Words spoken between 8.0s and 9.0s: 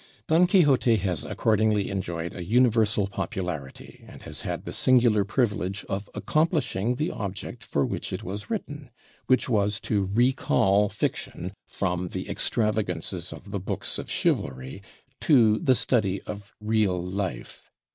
it was written,